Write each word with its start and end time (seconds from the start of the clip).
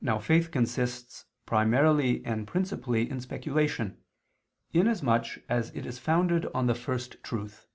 Now 0.00 0.20
faith 0.20 0.52
consists 0.52 1.24
primarily 1.44 2.24
and 2.24 2.46
principally 2.46 3.10
in 3.10 3.20
speculation, 3.20 4.00
in 4.72 4.86
as 4.86 5.02
much 5.02 5.40
as 5.48 5.70
it 5.74 5.86
is 5.86 5.98
founded 5.98 6.46
on 6.54 6.68
the 6.68 6.74
First 6.76 7.20
Truth. 7.24 7.66